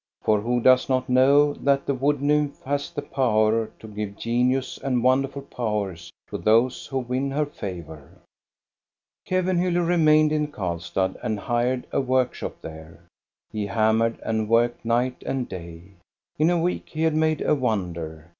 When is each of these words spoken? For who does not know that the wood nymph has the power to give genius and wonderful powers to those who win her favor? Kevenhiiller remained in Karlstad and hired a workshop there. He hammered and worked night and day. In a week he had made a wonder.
For 0.23 0.41
who 0.41 0.59
does 0.61 0.89
not 0.89 1.09
know 1.09 1.53
that 1.53 1.85
the 1.85 1.93
wood 1.93 2.23
nymph 2.23 2.63
has 2.63 2.89
the 2.89 3.03
power 3.03 3.67
to 3.79 3.87
give 3.87 4.17
genius 4.17 4.79
and 4.79 5.03
wonderful 5.03 5.43
powers 5.43 6.11
to 6.29 6.39
those 6.39 6.87
who 6.87 6.97
win 6.97 7.29
her 7.29 7.45
favor? 7.45 8.09
Kevenhiiller 9.27 9.85
remained 9.87 10.31
in 10.31 10.47
Karlstad 10.47 11.17
and 11.21 11.39
hired 11.39 11.85
a 11.91 12.01
workshop 12.01 12.61
there. 12.63 13.03
He 13.51 13.67
hammered 13.67 14.17
and 14.23 14.49
worked 14.49 14.83
night 14.83 15.21
and 15.23 15.47
day. 15.47 15.91
In 16.39 16.49
a 16.49 16.59
week 16.59 16.89
he 16.89 17.03
had 17.03 17.15
made 17.15 17.43
a 17.43 17.53
wonder. 17.53 18.29